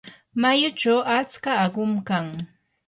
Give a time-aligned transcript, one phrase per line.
[0.41, 2.27] mayuchaw atska aqum kan.